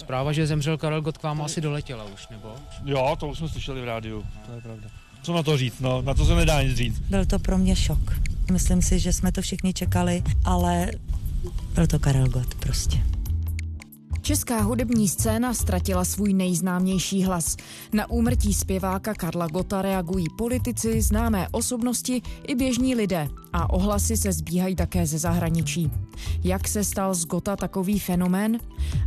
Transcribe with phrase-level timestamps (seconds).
[0.00, 2.54] Zpráva, že zemřel Karel Gott k vám asi doletěla už, nebo?
[2.84, 4.88] Jo, to už jsme slyšeli v rádiu, to je pravda.
[5.22, 6.98] Co na to říct, no, na to se nedá nic říct.
[6.98, 7.98] Byl to pro mě šok.
[8.52, 10.90] Myslím si, že jsme to všichni čekali, ale
[11.74, 12.98] byl to Karel Gott prostě.
[14.30, 17.56] Česká hudební scéna ztratila svůj nejznámější hlas.
[17.92, 24.32] Na úmrtí zpěváka Karla Gota reagují politici, známé osobnosti i běžní lidé a ohlasy se
[24.32, 25.90] zbíhají také ze zahraničí.
[26.44, 28.58] Jak se stal z Gota takový fenomén?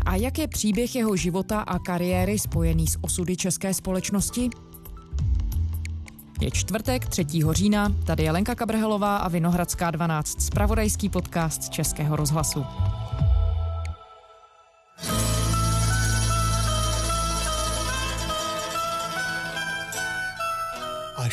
[0.06, 4.50] A jak je příběh jeho života a kariéry spojený s osudy české společnosti?
[6.42, 7.26] Je čtvrtek 3.
[7.52, 12.66] října, tady je Lenka Kabrhelová a Vinohradská 12, spravodajský podcast Českého rozhlasu.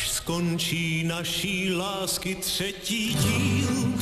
[0.01, 3.93] Až skončí naší lásky třetí díl,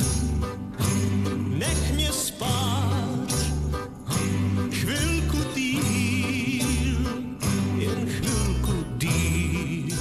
[1.36, 3.34] nech mě spát
[4.72, 6.96] chvilku díl,
[7.78, 9.96] jen chvilku díl.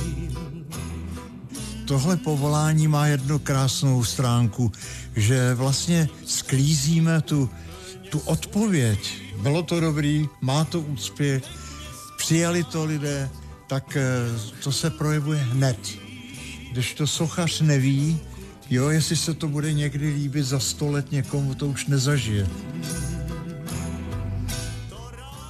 [1.85, 4.71] Tohle povolání má jednu krásnou stránku,
[5.15, 7.49] že vlastně sklízíme tu,
[8.09, 8.99] tu odpověď.
[9.41, 11.43] Bylo to dobrý, má to úspěch,
[12.17, 13.29] přijali to lidé,
[13.69, 14.03] tak eh,
[14.63, 15.77] to se projevuje hned.
[16.71, 18.19] Když to sochař neví,
[18.69, 22.47] jo, jestli se to bude někdy líbit za sto let někomu, to už nezažije.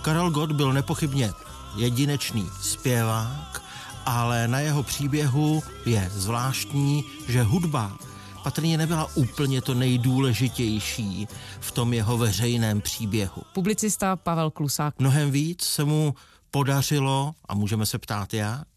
[0.02, 1.32] Karel Gott byl nepochybně
[1.78, 3.64] jedinečný zpěvák,
[4.06, 7.98] ale na jeho příběhu je zvláštní, že hudba
[8.44, 11.28] patrně nebyla úplně to nejdůležitější
[11.60, 13.42] v tom jeho veřejném příběhu.
[13.54, 14.94] Publicista Pavel Klusák.
[15.00, 16.14] Mnohem víc se mu
[16.52, 18.68] podařilo, a můžeme se ptát jak,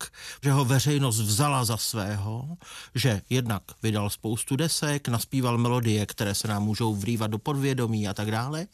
[0.43, 2.57] že ho veřejnost vzala za svého,
[2.95, 8.15] že jednak vydal spoustu desek, naspíval melodie, které se nám můžou vrývat do podvědomí a
[8.15, 8.67] tak dále,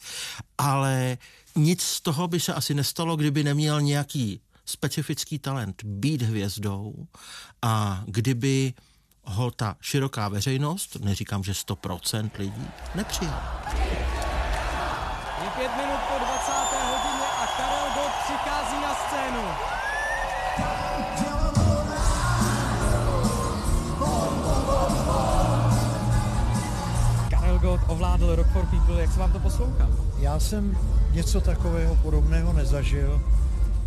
[0.57, 1.17] ale
[1.55, 6.93] nic z toho by se asi nestalo, kdyby neměl nějaký specifický talent být hvězdou
[7.61, 8.73] a kdyby
[9.23, 13.63] ho ta široká veřejnost, neříkám, že 100% lidí, nepřijala.
[15.43, 15.88] Je pět minut
[27.89, 29.89] ovládl Rock for People, jak se vám to poslouchá?
[30.19, 30.77] Já jsem
[31.11, 33.21] něco takového podobného nezažil,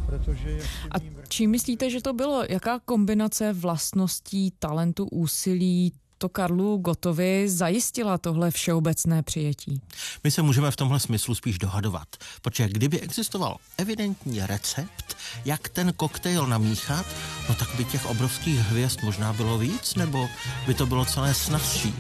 [0.07, 0.51] protože...
[0.51, 0.97] je A
[1.29, 2.45] čím myslíte, že to bylo?
[2.49, 9.81] Jaká kombinace vlastností, talentu, úsilí to Karlu Gotovi zajistila tohle všeobecné přijetí?
[10.25, 12.09] My se můžeme v tomhle smyslu spíš dohadovat,
[12.43, 17.07] protože kdyby existoval evidentní recept, jak ten koktejl namíchat,
[17.49, 20.29] no tak by těch obrovských hvězd možná bylo víc, nebo
[20.67, 21.95] by to bylo celé snazší.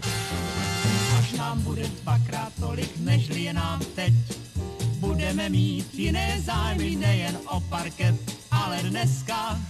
[1.42, 4.14] Nám bude dvakrát tolik, nežli je nám teď.
[4.98, 8.14] Budeme mít jiné zájmy, nejen o parket,
[8.50, 9.60] ale dneska,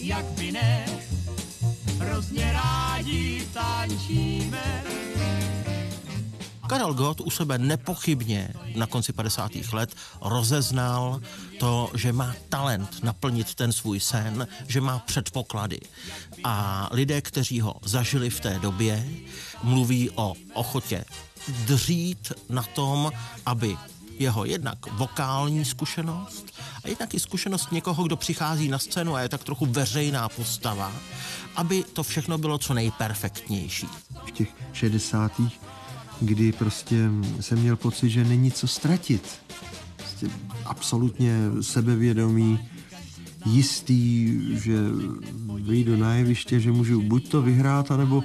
[0.00, 0.86] jak by ne,
[1.98, 4.82] hrozně rádi tančíme.
[6.70, 9.52] Karel Gott u sebe nepochybně na konci 50.
[9.72, 11.20] let rozeznal
[11.58, 15.80] to, že má talent naplnit ten svůj sen, že má předpoklady.
[16.44, 19.08] A lidé, kteří ho zažili v té době,
[19.62, 21.04] mluví o ochotě
[21.48, 23.12] dřít na tom,
[23.46, 23.76] aby
[24.18, 26.46] jeho jednak vokální zkušenost
[26.84, 30.92] a jednak i zkušenost někoho, kdo přichází na scénu a je tak trochu veřejná postava,
[31.56, 33.88] aby to všechno bylo co nejperfektnější.
[34.26, 35.32] v těch 60.
[36.20, 37.10] kdy prostě
[37.40, 39.38] jsem měl pocit, že není co ztratit.
[39.96, 40.28] Prostě
[40.64, 42.58] absolutně sebevědomý,
[43.46, 44.78] jistý, že
[45.62, 48.24] vyjdu na jeviště, že můžu buď to vyhrát, anebo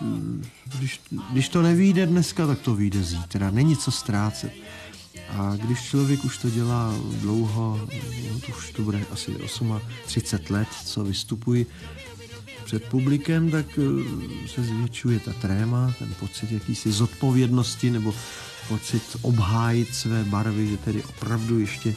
[0.00, 0.44] mm,
[0.78, 1.00] když,
[1.32, 3.50] když to nevíde dneska, tak to vyjde zítra.
[3.50, 4.52] Není co ztrácet.
[5.28, 7.88] A když člověk už to dělá dlouho,
[8.32, 9.34] no to už to bude asi
[10.06, 11.66] 38 let, co vystupuji
[12.68, 18.14] před publikem, tak eh, se zvětšuje ta tréma, ten pocit jakýsi zodpovědnosti nebo
[18.68, 21.94] pocit obhájit své barvy, že tedy opravdu ještě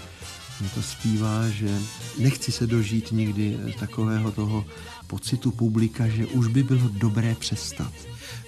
[0.60, 1.78] mě to zpívá, že
[2.20, 4.66] nechci se dožít nikdy eh, takového toho
[5.08, 7.94] pocitu publika, že už by bylo dobré přestat.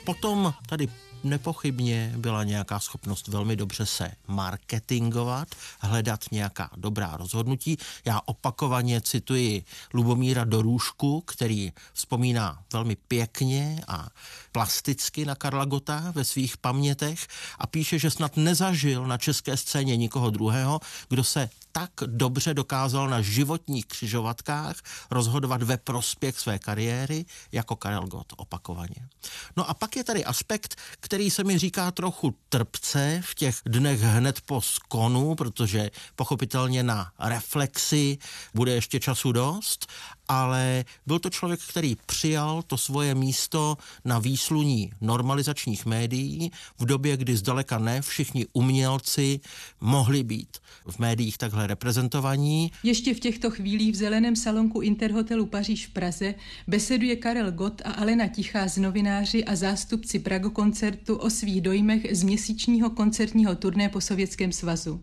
[0.06, 0.88] Potom tady
[1.24, 5.48] nepochybně byla nějaká schopnost velmi dobře se marketingovat,
[5.80, 7.78] hledat nějaká dobrá rozhodnutí.
[8.06, 14.08] Já opakovaně cituji Lubomíra Dorůžku, který vzpomíná velmi pěkně a
[14.52, 17.28] plasticky na Karla Gota ve svých pamětech
[17.60, 20.80] a píše, že snad nezažil na české scéně nikoho druhého,
[21.10, 24.76] kdo se tak dobře dokázal na životních křižovatkách
[25.12, 29.10] rozhodovat ve prospěch své kariéry jako Karel Gott opakovaně.
[29.58, 34.02] No a pak je tady aspekt, který se mi říká trochu trpce v těch dnech
[34.02, 38.18] hned po skonu, protože pochopitelně na reflexi
[38.54, 39.88] bude ještě času dost,
[40.28, 47.18] ale byl to člověk, který přijal to svoje místo na výsluní normalizačních médií v době,
[47.18, 49.40] kdy zdaleka ne všichni umělci
[49.82, 52.72] mohli být v médiích takhle reprezentovaní.
[52.84, 56.36] Ještě v těchto chvílích v zeleném salonku Interhotelu Paříž v Praze
[56.68, 62.16] beseduje Karel Gott a Alena Tichá z novináři a zástupci Prago koncertu o svých dojmech
[62.16, 65.02] z měsíčního koncertního turné po Sovětském svazu.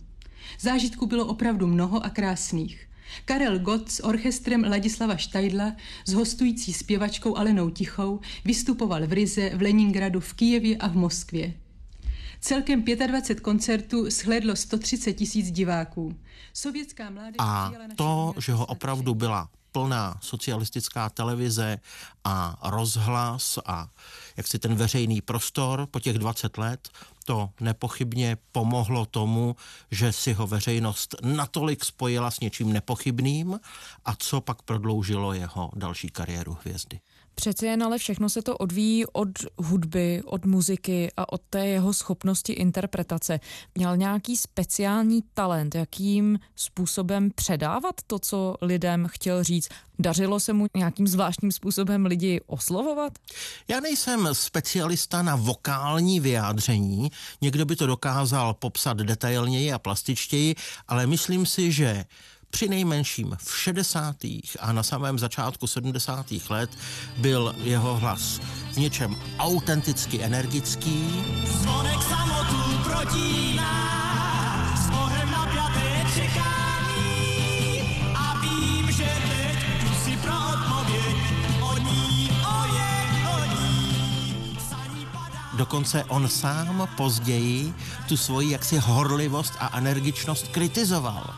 [0.61, 2.90] Zážitků bylo opravdu mnoho a krásných.
[3.25, 5.73] Karel Gott s orchestrem Ladislava Štajdla
[6.05, 11.55] s hostující zpěvačkou Alenou Tichou vystupoval v Rize, v Leningradu, v Kijevě a v Moskvě.
[12.41, 16.17] Celkem 25 koncertů shledlo 130 tisíc diváků.
[16.53, 21.79] Sovětská mládež A to, že ho opravdu byla plná socialistická televize
[22.25, 23.89] a rozhlas a
[24.37, 26.89] jak si ten veřejný prostor po těch 20 let,
[27.25, 29.57] to nepochybně pomohlo tomu,
[29.91, 33.61] že si ho veřejnost natolik spojila s něčím nepochybným
[34.05, 37.01] a co pak prodloužilo jeho další kariéru hvězdy.
[37.41, 39.29] Přece jen ale všechno se to odvíjí od
[39.59, 43.41] hudby, od muziky a od té jeho schopnosti interpretace.
[43.75, 49.69] Měl nějaký speciální talent, jakým způsobem předávat to, co lidem chtěl říct.
[49.99, 53.13] Dařilo se mu nějakým zvláštním způsobem lidi oslovovat?
[53.69, 57.11] Já nejsem specialista na vokální vyjádření,
[57.41, 60.55] někdo by to dokázal popsat detailněji a plastičtěji,
[60.89, 62.05] ale myslím si, že
[62.51, 64.17] při nejmenším v 60.
[64.61, 66.27] a na samém začátku 70.
[66.49, 66.71] let
[67.17, 68.41] byl jeho hlas
[68.73, 71.25] v něčem autenticky energický.
[71.47, 73.75] Zvonek samotu protíná,
[74.77, 77.35] s ohem napjaté čekání
[78.15, 81.17] a vím, že teď jdu si pro odpověď
[81.63, 82.93] o ní, o je,
[83.33, 84.57] o ní.
[85.53, 87.75] Dokonce on sám později
[88.09, 91.35] tu svoji jaksi horlivost a energičnost kritizoval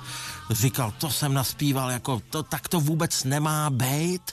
[0.52, 4.32] říkal, to jsem naspíval, jako to, tak to vůbec nemá být,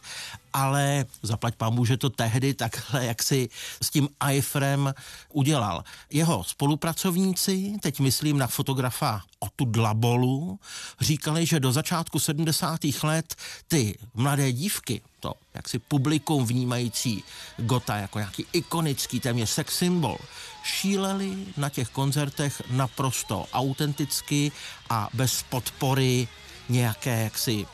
[0.53, 3.49] ale zaplať pámu, že to tehdy takhle jak si
[3.81, 4.93] s tím iFrem
[5.33, 5.83] udělal.
[6.09, 10.59] Jeho spolupracovníci, teď myslím na fotografa Otu Dlabolu,
[10.99, 12.79] říkali, že do začátku 70.
[13.03, 13.35] let
[13.67, 17.23] ty mladé dívky, to jaksi publikum vnímající
[17.57, 20.17] Gota jako nějaký ikonický téměř sex symbol,
[20.63, 24.51] šíleli na těch koncertech naprosto autenticky
[24.89, 26.27] a bez podpory
[26.69, 27.65] nějaké jaksi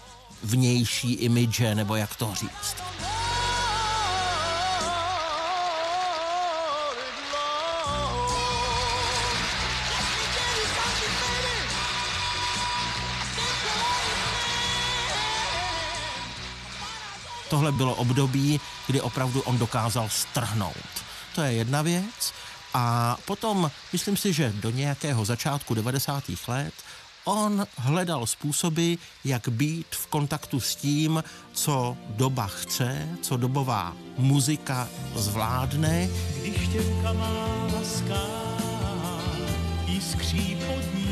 [0.44, 2.95] vnější imidže, nebo jak to říct.
[17.50, 21.04] Tohle bylo období, kdy opravdu on dokázal strhnout.
[21.36, 22.34] To je jedna věc.
[22.74, 26.24] A potom, myslím si, že do nějakého začátku 90.
[26.48, 26.74] let
[27.24, 28.94] on hledal způsoby,
[29.24, 36.10] jak být v kontaktu s tím, co doba chce, co dobová muzika zvládne.
[36.42, 38.22] Když těvka má laská,
[39.86, 41.06] jiskří pod ní.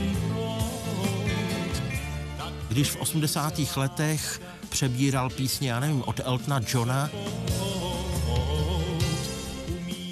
[2.73, 3.53] Když v 80.
[3.75, 4.41] letech
[4.73, 7.09] přebíral písně, já nevím, od Eltona Johna,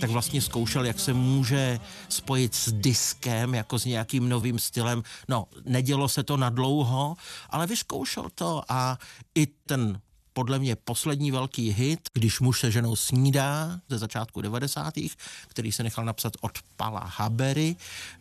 [0.01, 1.79] tak vlastně zkoušel, jak se může
[2.09, 5.03] spojit s diskem, jako s nějakým novým stylem.
[5.27, 7.15] No, nedělo se to na dlouho,
[7.49, 8.97] ale vyzkoušel to a
[9.35, 10.01] i ten
[10.33, 14.93] podle mě poslední velký hit, když muž se ženou snídá ze začátku 90.
[15.47, 17.75] který se nechal napsat od Pala Habery,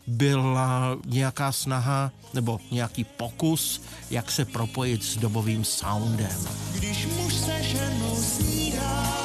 [0.07, 6.49] byla nějaká snaha nebo nějaký pokus, jak se propojit s dobovým soundem.
[6.73, 9.21] Když muž se ženou snídá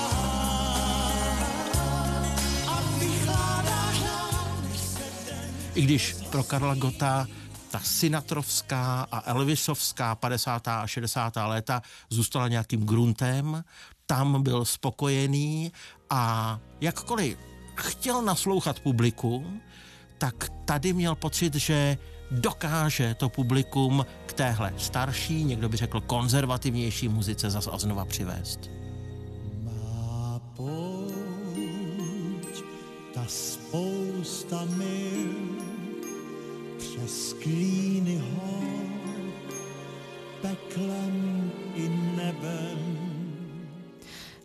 [5.76, 7.28] I když pro Karla Gota
[7.76, 10.68] ta Sinatrovská a Elvisovská 50.
[10.68, 11.36] a 60.
[11.36, 13.64] léta zůstala nějakým gruntem,
[14.06, 15.72] tam byl spokojený
[16.10, 17.38] a jakkoliv
[17.76, 19.46] chtěl naslouchat publiku,
[20.18, 21.98] tak tady měl pocit, že
[22.32, 28.60] dokáže to publikum k téhle starší, někdo by řekl konzervativnější muzice zas a znova přivést.
[29.64, 32.64] Má pouť,
[33.14, 35.75] ta spousta mil
[36.98, 37.36] přes
[38.20, 38.64] hor,
[40.42, 42.96] peklem i nebem.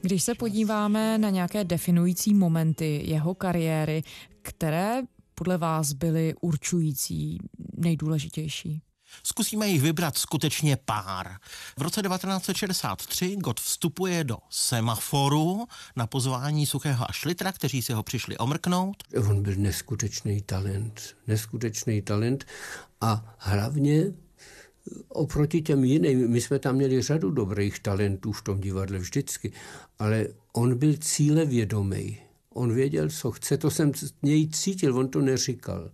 [0.01, 4.03] Když se podíváme na nějaké definující momenty jeho kariéry,
[4.43, 5.03] které
[5.35, 7.39] podle vás byly určující,
[7.77, 8.83] nejdůležitější?
[9.23, 11.37] Zkusíme jich vybrat skutečně pár.
[11.79, 18.03] V roce 1963 Gott vstupuje do semaforu na pozvání Suchého a Šlitra, kteří si ho
[18.03, 18.97] přišli omrknout.
[19.29, 22.45] On byl neskutečný talent, neskutečný talent
[23.01, 24.13] a hlavně
[25.09, 29.53] oproti těm jiným, my jsme tam měli řadu dobrých talentů v tom divadle vždycky,
[29.99, 32.19] ale on byl cílevědomý.
[32.55, 35.91] On věděl, co chce, to jsem něj cítil, on to neříkal.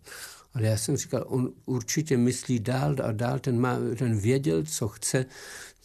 [0.56, 4.88] Ale já jsem říkal, on určitě myslí dál a dál, ten, má, ten věděl, co
[4.88, 5.26] chce.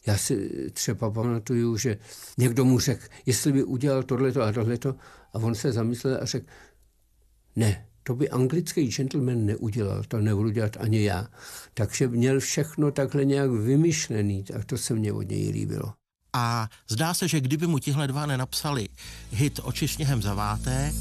[0.06, 1.98] Já si třeba pamatuju, že
[2.38, 4.96] někdo mu řekl, jestli by udělal tohleto a tohleto,
[5.34, 6.46] a on se zamyslel a řekl,
[7.56, 11.28] ne, to by anglický gentleman neudělal, to nebudu dělat ani já.
[11.74, 15.94] Takže měl všechno takhle nějak vymyšlený a to se mně od něj líbilo.
[16.34, 18.90] A zdá se, že kdyby mu tihle dva nenapsali
[19.32, 20.94] hit Oči sněhem zaváté,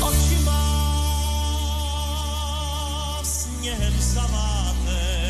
[0.00, 0.73] Oči má
[3.64, 5.24] sněhem zaváté.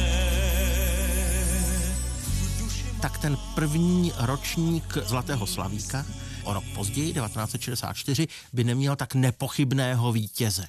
[3.01, 6.07] tak ten první ročník Zlatého slavíka,
[6.45, 10.67] o rok později, 1964, by neměl tak nepochybného vítěze.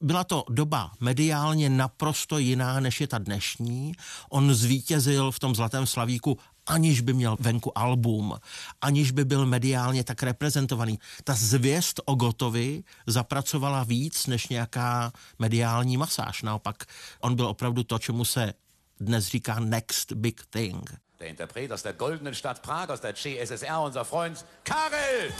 [0.00, 3.92] Byla to doba mediálně naprosto jiná, než je ta dnešní.
[4.28, 8.34] On zvítězil v tom Zlatém slavíku aniž by měl venku album,
[8.80, 10.98] aniž by byl mediálně tak reprezentovaný.
[11.24, 16.42] Ta zvěst o Gotovi zapracovala víc než nějaká mediální masáž.
[16.42, 16.84] Naopak,
[17.20, 18.52] on byl opravdu to, čemu se
[19.00, 20.90] dnes říká next big thing.
[21.18, 25.32] Der Interpret aus der goldenen Stadt Prag, aus der CSSR, unser Freund Karel,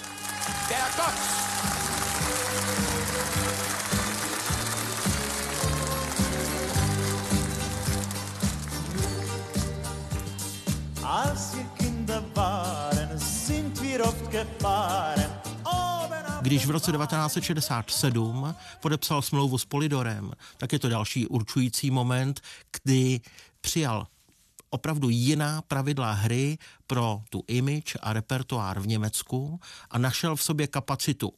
[0.69, 1.15] der Gott.
[16.41, 22.41] Když v roce 1967 podepsal smlouvu s Polidorem, tak je to další určující moment,
[22.83, 23.21] kdy
[23.61, 24.07] přijal
[24.71, 30.67] opravdu jiná pravidla hry pro tu image a repertoár v Německu a našel v sobě
[30.67, 31.33] kapacitu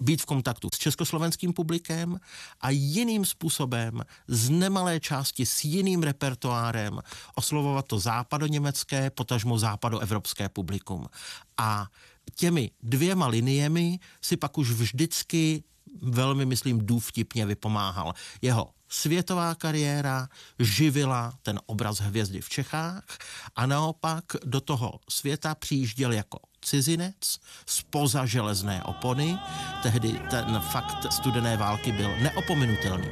[0.00, 2.20] být v kontaktu s československým publikem
[2.60, 7.00] a jiným způsobem z nemalé části s jiným repertoárem
[7.34, 11.06] oslovovat to západoněmecké, potažmo západoevropské publikum.
[11.58, 11.86] A
[12.34, 15.64] těmi dvěma liniemi si pak už vždycky
[16.02, 18.14] velmi, myslím, důvtipně vypomáhal.
[18.42, 20.28] Jeho světová kariéra
[20.58, 23.04] živila ten obraz hvězdy v Čechách
[23.56, 29.38] a naopak do toho světa přijížděl jako cizinec spoza železné opony.
[29.82, 33.08] Tehdy ten fakt studené války byl neopominutelný.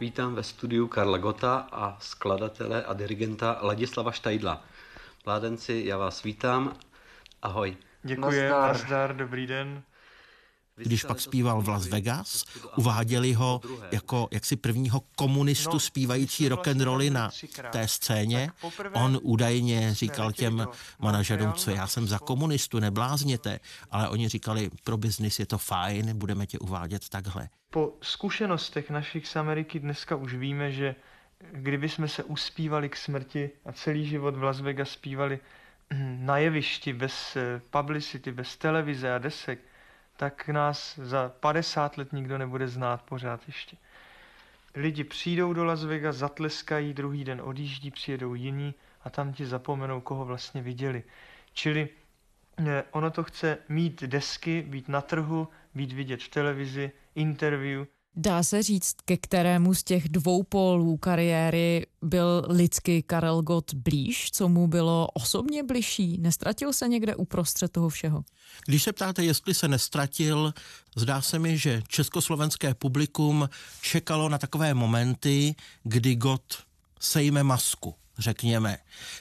[0.00, 4.64] Vítám ve studiu Karla Gota a skladatele a dirigenta Ladislava Štajdla.
[5.26, 6.76] Mládenci, já vás vítám.
[7.42, 7.76] Ahoj.
[8.02, 9.82] Děkuji, nazdar, dobrý den.
[10.76, 12.44] Když pak zpíval v Las Vegas,
[12.76, 13.60] uváděli ho
[13.92, 17.30] jako jaksi prvního komunistu No, zpívající rock and rolly na
[17.72, 18.50] té scéně.
[18.92, 20.66] On údajně říkal těm
[20.98, 26.18] manažerům, co já jsem za komunistu, neblázněte, ale oni říkali, pro biznis je to fajn,
[26.18, 27.48] budeme tě uvádět takhle.
[27.70, 30.94] Po zkušenostech našich z Ameriky dneska už víme, že
[31.52, 35.38] kdyby jsme se uspívali k smrti a celý život v Las Vegas zpívali
[36.18, 39.58] na jevišti bez eh, publicity, bez televize a desek,
[40.16, 43.76] tak nás za 50 let nikdo nebude znát pořád ještě.
[44.74, 50.00] Lidi přijdou do Las Vegas, zatleskají, druhý den odjíždí, přijedou jiní a tam ti zapomenou,
[50.00, 51.02] koho vlastně viděli.
[51.52, 51.88] Čili
[52.66, 57.84] eh, ono to chce mít desky, být na trhu, být vidět v televizi, interview.
[58.16, 64.30] Dá se říct, ke kterému z těch dvou pólů kariéry byl lidsky Karel Gott blíž,
[64.30, 66.18] co mu bylo osobně bližší?
[66.18, 68.24] Nestratil se někde uprostřed toho všeho?
[68.66, 70.54] Když se ptáte, jestli se nestratil,
[70.96, 73.48] zdá se mi, že československé publikum
[73.82, 76.62] čekalo na takové momenty, kdy Gott
[77.00, 78.78] sejme masku, řekněme,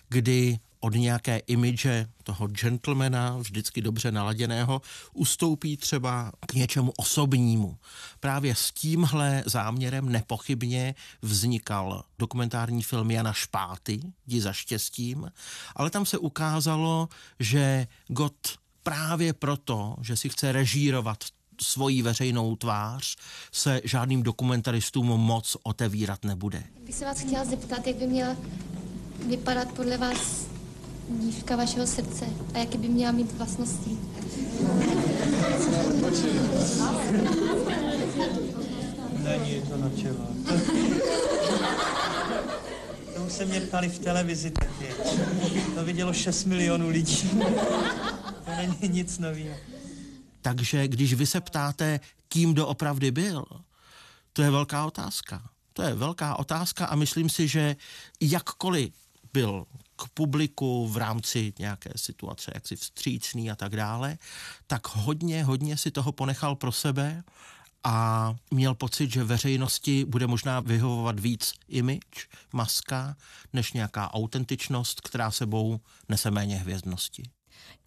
[0.10, 4.82] kdy od nějaké imidže toho gentlemana, vždycky dobře naladěného,
[5.14, 7.78] ustoupí třeba k něčemu osobnímu.
[8.20, 15.32] Právě s tímhle záměrem nepochybně vznikal dokumentární film Jana Špáty, Jdi za štěstím,
[15.76, 17.10] ale tam se ukázalo,
[17.40, 21.18] že Gott právě proto, že si chce režírovat
[21.62, 23.16] svoji veřejnou tvář,
[23.52, 26.64] se žádným dokumentaristům moc otevírat nebude.
[26.86, 28.36] Bych se vás chtěla zeptat, jak by měla
[29.28, 30.53] vypadat podle vás
[31.10, 33.98] dívka vašeho srdce a jaké by měla mít vlastnosti.
[39.24, 40.28] Není to na čelo.
[43.16, 44.88] To už se mě ptali v televizi taky.
[45.76, 47.30] To vidělo 6 milionů lidí.
[48.46, 49.56] To není nic nového.
[50.42, 53.46] Takže když vy se ptáte, kým doopravdy byl,
[54.34, 55.42] to je velká otázka.
[55.74, 57.76] To je velká otázka a myslím si, že
[58.22, 58.94] jakkoliv
[59.34, 64.18] byl k publiku v rámci nějaké situace jaksi vstřícný a tak dále,
[64.68, 67.24] tak hodně, hodně si toho ponechal pro sebe
[67.84, 73.16] a měl pocit, že veřejnosti bude možná vyhovovat víc image, maska,
[73.54, 77.24] než nějaká autentičnost, která sebou nese méně hvězdnosti.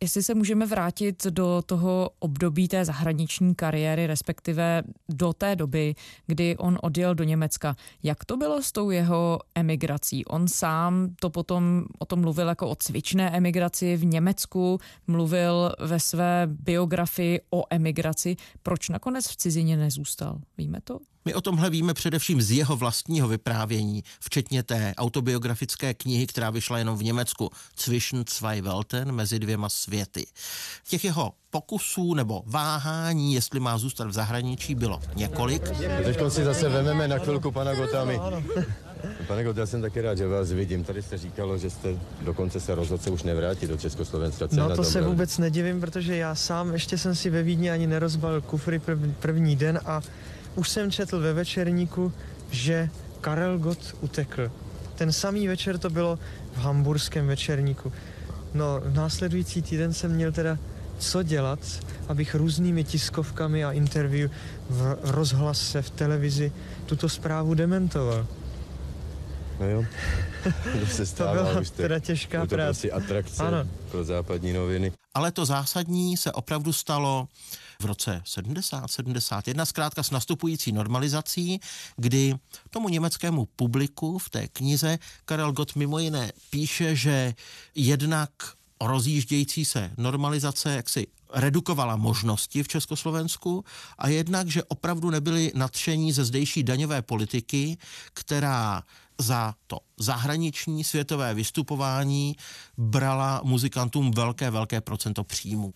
[0.00, 5.94] Jestli se můžeme vrátit do toho období té zahraniční kariéry, respektive do té doby,
[6.26, 7.76] kdy on odjel do Německa.
[8.02, 10.24] Jak to bylo s tou jeho emigrací?
[10.24, 16.00] On sám to potom o tom mluvil jako o cvičné emigraci v Německu, mluvil ve
[16.00, 18.36] své biografii o emigraci.
[18.62, 20.40] Proč nakonec v cizině nezůstal?
[20.58, 20.98] Víme to?
[21.26, 26.78] My o tomhle víme především z jeho vlastního vyprávění, včetně té autobiografické knihy, která vyšla
[26.78, 30.26] jenom v Německu, Zwischen zwei Welten, mezi dvěma světy.
[30.88, 35.62] Těch jeho pokusů nebo váhání, jestli má zůstat v zahraničí, bylo několik.
[36.04, 38.20] Teď si zase vememe na chvilku pana Gotami.
[39.26, 40.84] Pane Got, já jsem taky rád, že vás vidím.
[40.84, 44.48] Tady jste říkalo, že jste dokonce se rozhodl se už nevrátit do Československa.
[44.52, 47.86] No na to se vůbec nedivím, protože já sám ještě jsem si ve Vídni ani
[47.86, 50.02] nerozbalil kufry prv, první den a
[50.56, 52.12] už jsem četl ve večerníku,
[52.50, 52.88] že
[53.20, 54.50] Karel Gott utekl.
[54.94, 56.18] Ten samý večer to bylo
[56.54, 57.92] v hamburském večerníku.
[58.54, 60.58] No, následující týden jsem měl teda
[60.98, 61.58] co dělat,
[62.08, 64.30] abych různými tiskovkami a interview
[64.70, 66.52] v rozhlase, v televizi
[66.86, 68.26] tuto zprávu dementoval.
[69.60, 69.84] No jo,
[70.80, 71.32] to se stává.
[71.32, 72.66] byla už to, teda těžká je to práce.
[72.68, 73.68] prostě atrakce Ano.
[73.90, 74.92] pro západní noviny.
[75.14, 77.28] Ale to zásadní se opravdu stalo
[77.80, 81.60] v roce 70, 71, zkrátka s nastupující normalizací,
[81.96, 82.34] kdy
[82.70, 87.34] tomu německému publiku v té knize Karel Gott mimo jiné píše, že
[87.74, 88.30] jednak
[88.80, 93.64] rozjíždějící se normalizace jaksi redukovala možnosti v Československu
[93.98, 97.78] a jednak, že opravdu nebyli nadšení ze zdejší daňové politiky,
[98.12, 98.82] která
[99.18, 102.36] za to zahraniční světové vystupování
[102.76, 105.72] brala muzikantům velké, velké procento příjmu.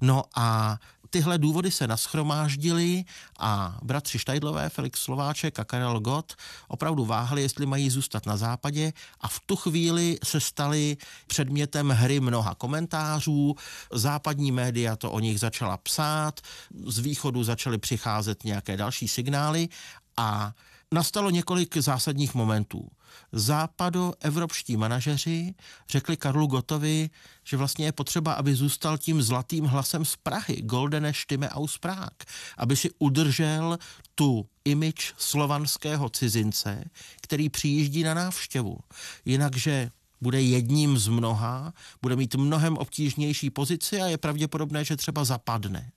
[0.00, 0.78] No a
[1.12, 3.04] tyhle důvody se naschromáždily
[3.38, 6.36] a bratři Štajdlové, Felix Slováček a Karel Gott
[6.68, 12.20] opravdu váhali, jestli mají zůstat na západě a v tu chvíli se stali předmětem hry
[12.20, 13.54] mnoha komentářů.
[13.92, 16.40] Západní média to o nich začala psát,
[16.86, 19.68] z východu začaly přicházet nějaké další signály
[20.16, 20.52] a
[20.92, 22.88] nastalo několik zásadních momentů.
[23.32, 25.54] Západoevropští manažeři
[25.90, 27.10] řekli Karlu Gotovi,
[27.44, 32.12] že vlastně je potřeba, aby zůstal tím zlatým hlasem z Prahy, Goldene Stimme aus Prag,
[32.58, 33.78] aby si udržel
[34.14, 36.84] tu image slovanského cizince,
[37.20, 38.78] který přijíždí na návštěvu.
[39.24, 39.90] Jinakže
[40.22, 45.90] bude jedním z mnoha, bude mít mnohem obtížnější pozici a je pravděpodobné, že třeba zapadne.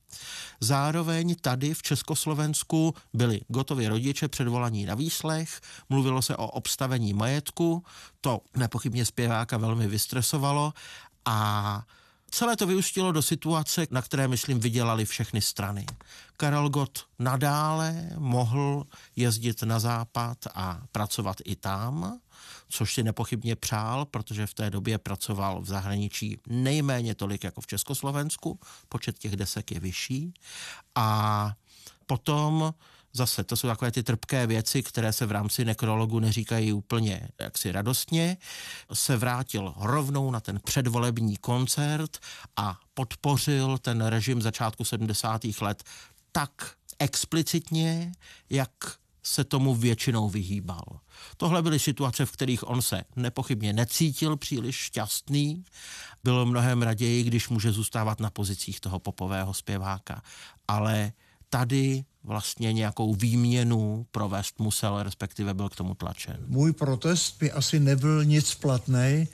[0.60, 7.84] Zároveň tady v Československu byli gotovi rodiče předvolaní na výslech, mluvilo se o obstavení majetku,
[8.22, 10.74] to nepochybně zpěváka velmi vystresovalo
[11.26, 11.86] a
[12.32, 15.86] Celé to vyústilo do situace, na které, myslím, vydělali všechny strany.
[16.38, 18.84] Karel Gott nadále mohl
[19.16, 22.20] jezdit na západ a pracovat i tam,
[22.70, 27.68] což si nepochybně přál, protože v té době pracoval v zahraničí nejméně tolik jako v
[27.68, 30.34] Československu, počet těch desek je vyšší.
[30.96, 31.54] A
[32.06, 32.74] potom
[33.14, 37.72] zase to jsou takové ty trpké věci, které se v rámci nekrologu neříkají úplně jaksi
[37.72, 38.38] radostně,
[38.94, 42.18] se vrátil rovnou na ten předvolební koncert
[42.56, 45.42] a podpořil ten režim začátku 70.
[45.62, 45.84] let
[46.32, 48.12] tak explicitně,
[48.50, 48.72] jak
[49.26, 51.00] se tomu většinou vyhýbal.
[51.38, 55.64] Tohle byly situace, v kterých on se nepochybně necítil příliš šťastný,
[56.24, 60.22] byl mnohem raději, když může zůstávat na pozicích toho popového zpěváka.
[60.68, 61.12] Ale
[61.50, 66.38] tady vlastně nějakou výměnu provést musel, respektive byl k tomu tlačen.
[66.48, 69.28] Můj protest by asi nebyl nic platný,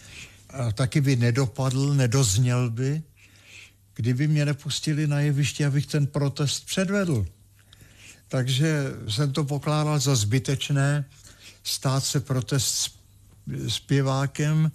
[0.74, 3.04] taky by nedopadl, nedozněl by,
[3.94, 7.26] kdyby mě nepustili na jeviště, abych ten protest předvedl.
[8.32, 11.06] Takže jsem to pokládal za zbytečné
[11.64, 12.96] stát se protest
[13.68, 14.72] zpěvákem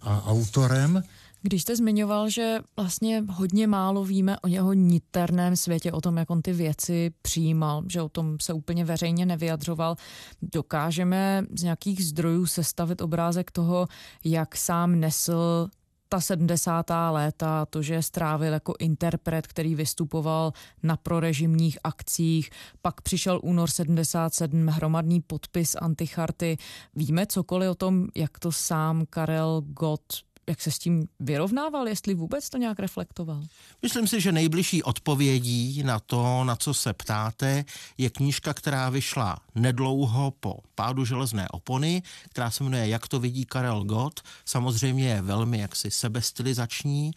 [0.00, 1.02] a autorem.
[1.42, 6.30] Když jste zmiňoval, že vlastně hodně málo víme o jeho niterném světě, o tom, jak
[6.30, 9.96] on ty věci přijímal, že o tom se úplně veřejně nevyjadřoval,
[10.42, 13.86] dokážeme z nějakých zdrojů sestavit obrázek toho,
[14.24, 15.68] jak sám nesl
[16.08, 16.90] ta 70.
[17.10, 22.50] léta, to, že strávil jako interpret, který vystupoval na prorežimních akcích,
[22.82, 26.56] pak přišel únor 77, hromadný podpis anticharty.
[26.94, 32.14] Víme cokoliv o tom, jak to sám Karel Gott jak se s tím vyrovnával, jestli
[32.14, 33.42] vůbec to nějak reflektoval?
[33.82, 37.64] Myslím si, že nejbližší odpovědí na to, na co se ptáte,
[37.98, 43.44] je knížka, která vyšla nedlouho po pádu železné opony, která se jmenuje Jak to vidí
[43.44, 44.20] Karel Gott.
[44.44, 47.10] Samozřejmě je velmi jaksi sebestylizační,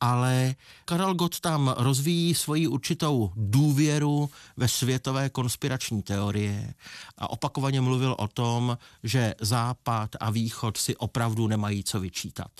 [0.00, 6.74] ale Karel Gott tam rozvíjí svoji určitou důvěru ve světové konspirační teorie
[7.18, 12.50] a opakovaně mluvil o tom, že Západ a Východ si opravdu nemají co vyčítat.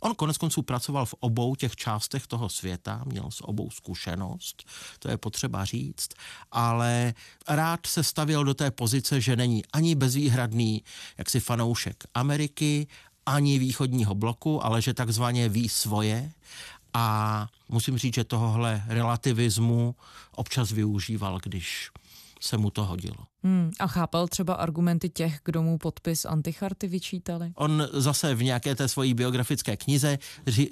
[0.00, 4.64] On konec konců pracoval v obou těch částech toho světa, měl s obou zkušenost,
[4.98, 6.08] to je potřeba říct,
[6.52, 7.14] ale
[7.48, 10.84] rád se stavěl do té pozice, že není ani bezvýhradný
[11.18, 12.86] jaksi fanoušek Ameriky,
[13.26, 16.32] ani východního bloku, ale že takzvaně ví svoje.
[16.94, 19.94] A musím říct, že tohohle relativismu
[20.34, 21.90] občas využíval, když
[22.40, 23.16] se mu to hodilo.
[23.42, 27.52] Hmm, a chápal třeba argumenty těch, kdo mu podpis anticharty vyčítali?
[27.54, 30.18] On zase v nějaké té svojí biografické knize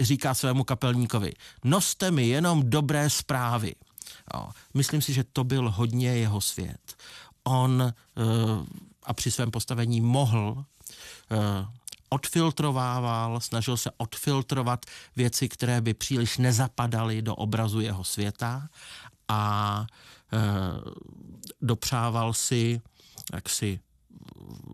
[0.01, 1.33] říká svému kapelníkovi,
[1.65, 3.75] noste mi jenom dobré zprávy.
[4.35, 6.97] Jo, myslím si, že to byl hodně jeho svět.
[7.45, 8.23] On eh,
[9.03, 10.65] a při svém postavení mohl
[11.31, 11.67] eh,
[12.09, 18.69] odfiltrovával, snažil se odfiltrovat věci, které by příliš nezapadaly do obrazu jeho světa
[19.29, 19.87] a
[20.33, 20.39] e,
[21.61, 22.81] dopřával si
[23.33, 23.81] jaksi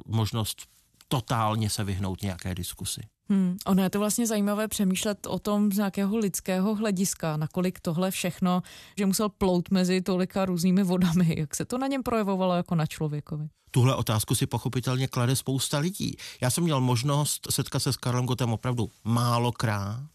[0.06, 0.66] možnost
[1.08, 3.00] totálně se vyhnout nějaké diskusi.
[3.28, 8.10] Hmm, ono je to vlastně zajímavé přemýšlet o tom z nějakého lidského hlediska, nakolik tohle
[8.10, 8.62] všechno,
[8.98, 12.87] že musel plout mezi tolika různými vodami, jak se to na něm projevovalo jako na
[12.87, 13.48] člověkovi.
[13.70, 16.16] Tuhle otázku si pochopitelně klade spousta lidí.
[16.40, 20.10] Já jsem měl možnost setkat se s Karlem Gotem opravdu málokrát,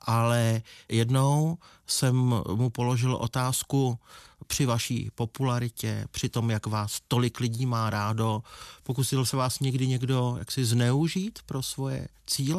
[0.00, 2.16] ale jednou jsem
[2.54, 3.98] mu položil otázku
[4.46, 8.42] při vaší popularitě, při tom, jak vás tolik lidí má rádo,
[8.82, 12.51] pokusil se vás někdy někdo jaksi zneužít pro svoje cíle?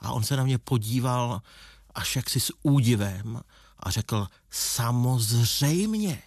[0.00, 1.42] A on se na mě podíval
[1.94, 3.40] až jaksi s údivem
[3.78, 6.22] a řekl, samozřejmě.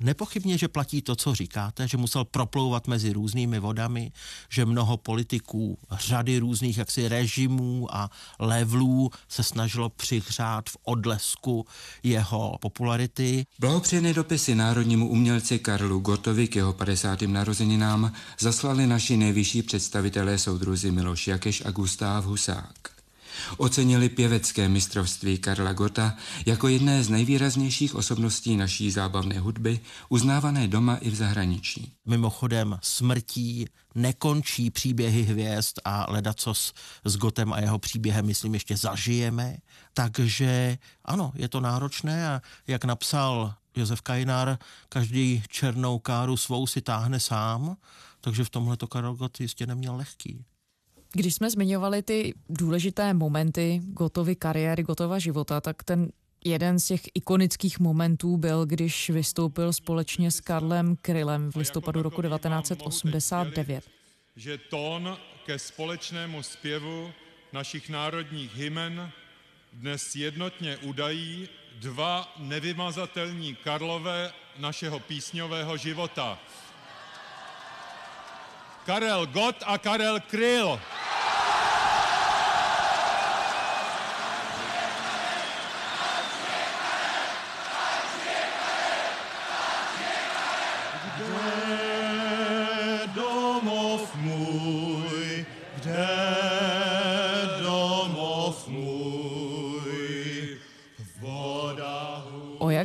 [0.00, 4.12] Nepochybně, že platí to, co říkáte, že musel proplouvat mezi různými vodami,
[4.50, 11.66] že mnoho politiků, řady různých jaksi režimů a levelů se snažilo přihřát v odlesku
[12.02, 13.46] jeho popularity.
[13.58, 17.22] Blahopřejné dopisy národnímu umělci Karlu Gotovi k jeho 50.
[17.22, 22.95] narozeninám zaslali naši nejvyšší představitelé soudruzi Miloš Jakeš a Gustáv Husák.
[23.56, 26.14] Ocenili pěvecké mistrovství Karla Gota
[26.46, 31.92] jako jedné z nejvýraznějších osobností naší zábavné hudby, uznávané doma i v zahraničí.
[32.06, 39.56] Mimochodem smrtí nekončí příběhy hvězd a ledacos s Gotem a jeho příběhem, myslím, ještě zažijeme.
[39.94, 46.80] Takže ano, je to náročné a jak napsal Josef Kajnar, každý černou káru svou si
[46.80, 47.76] táhne sám,
[48.20, 50.44] takže v tomhle to Karel Gott jistě neměl lehký.
[51.12, 56.08] Když jsme zmiňovali ty důležité momenty Gotovy kariéry, Gotova života, tak ten
[56.44, 62.22] jeden z těch ikonických momentů byl, když vystoupil společně s Karlem Krylem v listopadu roku
[62.22, 63.84] 1989.
[64.36, 65.16] Že tón
[65.46, 67.12] ke společnému zpěvu
[67.52, 69.12] našich národních hymen
[69.72, 71.48] dnes jednotně udají
[71.80, 76.38] dva nevymazatelní Karlové našeho písňového života.
[78.86, 80.78] Karel Gott a Karel Kryl.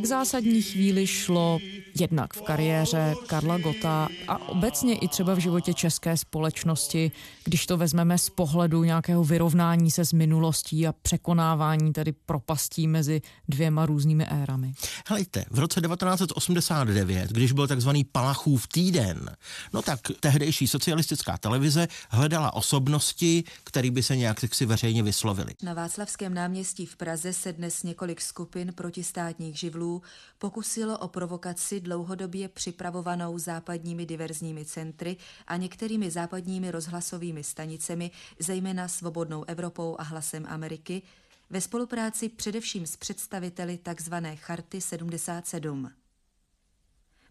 [0.02, 1.60] jak zásadní chvíli šlo
[2.00, 7.12] jednak v kariéře Karla Gota a obecně i třeba v životě české společnosti,
[7.44, 13.22] když to vezmeme z pohledu nějakého vyrovnání se s minulostí a překonávání tedy propastí mezi
[13.50, 14.74] dvěma různými érami.
[15.08, 19.36] Helejte, v roce 1989, když byl takzvaný Palachův týden,
[19.74, 25.54] no tak tehdejší socialistická televize hledala osobnosti, které by se nějak si veřejně vyslovili.
[25.64, 30.02] Na Václavském náměstí v Praze se dnes několik skupin protistátních živlů
[30.40, 35.17] pokusilo o provokaci dlouhodobě připravovanou západními diverzními centry
[35.48, 41.02] a některými západními rozhlasovými stanicemi, zejména Svobodnou Evropou a Hlasem Ameriky,
[41.50, 44.13] ve spolupráci především s představiteli tzv.
[44.36, 45.91] Charty 77.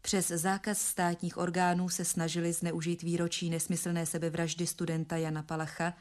[0.03, 5.95] Přes zákaz státních orgánů se snažili zneužít výročí nesmyslné sebevraždy studenta Jana Palacha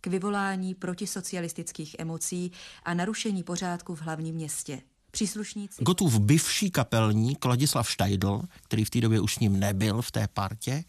[0.00, 4.82] k vyvolání protisocialistických emocí a narušení pořádku v hlavním městě.
[5.12, 5.84] Příslušníci...
[5.84, 10.28] Gotův bivší kapelník Ladislav Štajdl, který v té době už s ním nebyl v té
[10.34, 10.84] partě,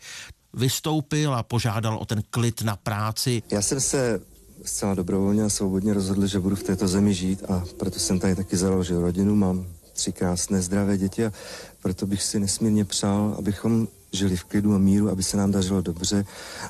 [0.54, 3.44] vystoupil a požádal o ten klid na práci.
[3.52, 4.22] Já jsem se
[4.66, 8.36] zcela dobrovolně a svobodně rozhodl, že budu v této zemi žít a proto jsem tady
[8.36, 11.34] taky založil rodinu, mám tři krásné zdravé děti a
[11.82, 15.82] proto bych si nesmírně přál, abychom žili v klidu a míru, aby se nám dařilo
[15.82, 16.26] dobře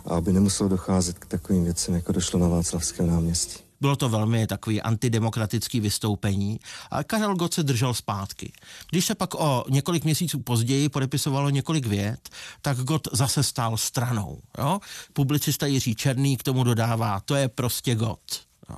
[0.06, 3.63] a aby nemuselo docházet k takovým věcem, jako došlo na Václavském náměstí.
[3.84, 6.60] Bylo to velmi takový antidemokratický vystoupení
[6.92, 8.52] a Karel Gott se držel zpátky.
[8.90, 12.30] Když se pak o několik měsíců později podepisovalo několik vět,
[12.62, 14.42] tak Gott zase stál stranou.
[14.58, 14.80] Jo?
[15.14, 18.42] Publicista Jiří Černý k tomu dodává, to je prostě Gott.
[18.70, 18.78] Jo.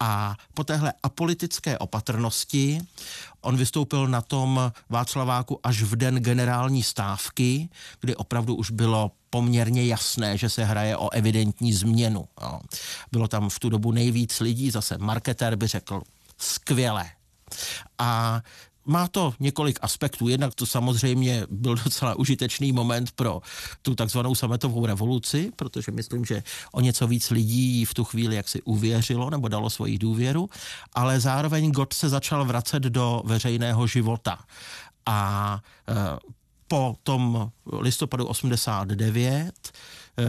[0.00, 2.80] A po téhle apolitické opatrnosti
[3.40, 7.68] on vystoupil na tom Václaváku až v den generální stávky,
[8.00, 12.24] kdy opravdu už bylo poměrně jasné, že se hraje o evidentní změnu.
[12.42, 12.60] Jo.
[13.12, 16.02] Bylo tam v tu dobu nejvíc lidí, zase marketér by řekl,
[16.38, 17.10] skvěle.
[17.98, 18.40] A
[18.84, 20.28] má to několik aspektů.
[20.28, 23.40] Jednak to samozřejmě byl docela užitečný moment pro
[23.82, 26.42] tu takzvanou sametovou revoluci, protože myslím, že
[26.72, 30.50] o něco víc lidí v tu chvíli jaksi uvěřilo nebo dalo svoji důvěru,
[30.92, 34.38] ale zároveň Gott se začal vracet do veřejného života.
[35.06, 35.94] A e,
[36.72, 40.24] po tom listopadu 89 e,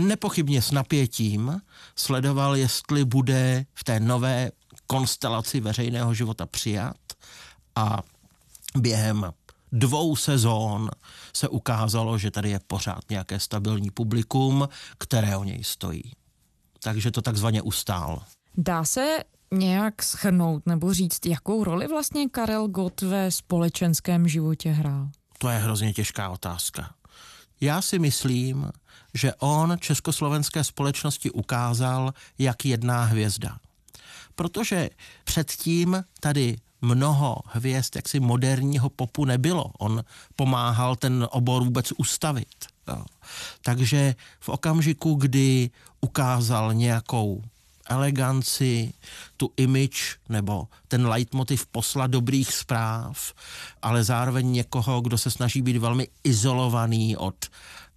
[0.00, 1.60] nepochybně s napětím
[1.96, 4.50] sledoval, jestli bude v té nové
[4.86, 6.96] konstelaci veřejného života přijat
[7.76, 8.02] a
[8.76, 9.32] během
[9.72, 10.90] dvou sezón
[11.32, 14.68] se ukázalo, že tady je pořád nějaké stabilní publikum,
[14.98, 16.12] které o něj stojí.
[16.82, 18.22] Takže to takzvaně ustál.
[18.56, 19.18] Dá se
[19.50, 25.08] nějak schrnout nebo říct, jakou roli vlastně Karel Gott ve společenském životě hrál?
[25.38, 26.94] To je hrozně těžká otázka.
[27.60, 28.70] Já si myslím,
[29.14, 33.58] že on československé společnosti ukázal, jak jedná hvězda
[34.36, 34.90] protože
[35.24, 39.64] předtím tady mnoho hvězd jaksi moderního popu nebylo.
[39.78, 40.04] On
[40.36, 42.66] pomáhal ten obor vůbec ustavit.
[43.62, 47.42] Takže v okamžiku, kdy ukázal nějakou
[47.88, 48.92] eleganci,
[49.36, 53.32] tu image nebo ten leitmotiv posla dobrých zpráv,
[53.82, 57.46] ale zároveň někoho, kdo se snaží být velmi izolovaný od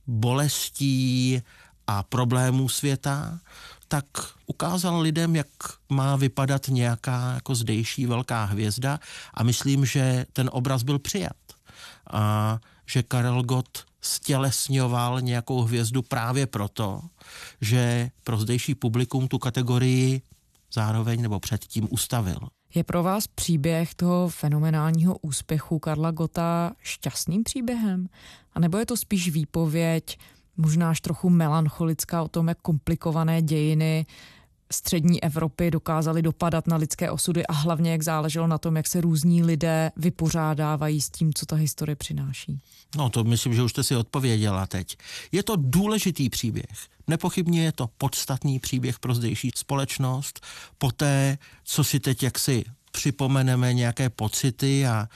[0.08, 1.41] bolestí
[1.88, 3.39] a problémů světa,
[3.88, 4.06] tak
[4.45, 5.47] ukázal lidem, jak
[5.89, 8.99] má vypadat nějaká jako zdejší velká hvězda
[9.34, 11.38] a myslím, že ten obraz byl přijat.
[12.12, 17.01] A že Karel Gott stělesňoval nějakou hvězdu právě proto,
[17.62, 20.21] že pro zdejší publikum tu kategorii
[20.73, 22.39] zároveň nebo předtím ustavil.
[22.75, 28.09] Je pro vás příběh toho fenomenálního úspěchu Karla Gota šťastným příběhem?
[28.53, 30.17] A nebo je to spíš výpověď
[30.57, 34.05] možná až trochu melancholická o tom, jak komplikované dějiny
[34.71, 39.01] střední Evropy dokázaly dopadat na lidské osudy a hlavně jak záleželo na tom, jak se
[39.01, 42.60] různí lidé vypořádávají s tím, co ta historie přináší.
[42.97, 44.97] No to myslím, že už jste si odpověděla teď.
[45.32, 46.88] Je to důležitý příběh.
[47.08, 50.41] Nepochybně je to podstatný příběh pro zdejší společnost.
[50.77, 55.08] Poté, co si teď jaksi připomeneme nějaké pocity a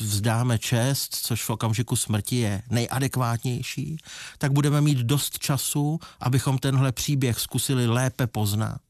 [0.00, 3.96] vzdáme čest, což v okamžiku smrti je nejadekvátnější,
[4.38, 8.80] tak budeme mít dost času, abychom tenhle příběh zkusili lépe poznat,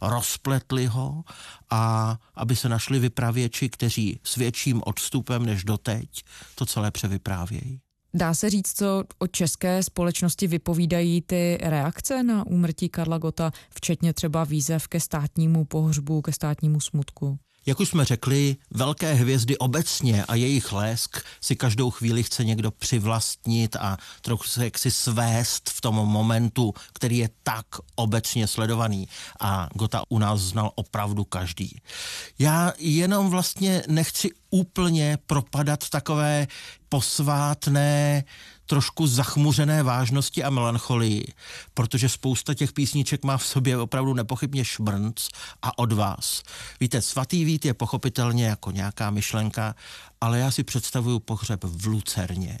[0.00, 1.24] rozpletli ho
[1.70, 7.80] a aby se našli vypravěči, kteří s větším odstupem než doteď to celé převyprávějí.
[8.16, 14.12] Dá se říct, co o české společnosti vypovídají ty reakce na úmrtí Karla Gota, včetně
[14.12, 17.38] třeba výzev ke státnímu pohřbu, ke státnímu smutku?
[17.66, 22.70] Jak už jsme řekli, velké hvězdy obecně a jejich lesk si každou chvíli chce někdo
[22.70, 29.08] přivlastnit a trochu se jaksi svést v tom momentu, který je tak obecně sledovaný.
[29.40, 31.80] A Gota u nás znal opravdu každý.
[32.38, 36.46] Já jenom vlastně nechci úplně propadat takové
[36.88, 38.24] posvátné
[38.66, 41.26] trošku zachmuřené vážnosti a melancholii,
[41.74, 45.28] protože spousta těch písniček má v sobě opravdu nepochybně šmrnc
[45.62, 46.42] a od vás.
[46.80, 49.74] Víte, svatý vít je pochopitelně jako nějaká myšlenka,
[50.20, 52.58] ale já si představuju pohřeb v Lucerně,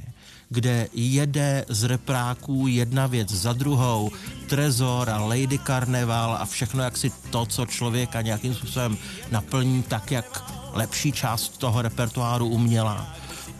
[0.48, 4.10] kde jede z repráků jedna věc za druhou,
[4.48, 8.98] Trezor a Lady Carnival a všechno jak si to, co člověka nějakým způsobem
[9.30, 13.14] naplní tak, jak lepší část toho repertoáru uměla.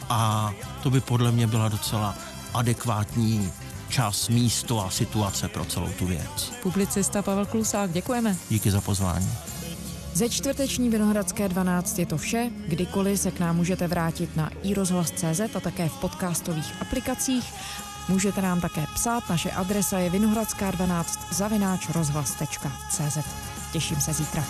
[0.08, 0.52] A
[0.82, 2.14] to by podle mě byla docela
[2.54, 3.52] adekvátní
[3.88, 6.52] čas, místo a situace pro celou tu věc.
[6.62, 8.36] Publicista Pavel Klusák, děkujeme.
[8.50, 9.28] Díky za pozvání.
[10.14, 12.50] Ze čtvrteční Vinohradské 12 je to vše.
[12.68, 17.54] Kdykoliv se k nám můžete vrátit na iRozhlas.cz a také v podcastových aplikacích.
[18.08, 23.18] Můžete nám také psát, naše adresa je vinohradská12 zavináč rozhlas.cz.
[23.72, 24.44] Těším se zítra.